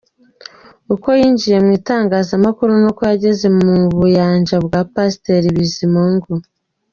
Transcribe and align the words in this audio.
Uko 0.93 1.07
yinjiye 1.19 1.57
mu 1.65 1.69
itangazamakuru 1.79 2.71
n’uko 2.81 3.01
yageze 3.11 3.45
mu 3.57 3.69
Buyanja 3.95 4.55
bwa 4.65 4.81
Pasteur 4.93 5.43
Bizimungu. 5.57 6.31